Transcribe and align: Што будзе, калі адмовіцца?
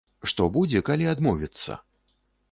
Што 0.29 0.45
будзе, 0.55 0.79
калі 0.87 1.05
адмовіцца? 1.11 1.77